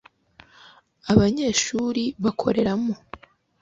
abanyeshuri 1.11 2.03
bakoreramo 2.23 2.93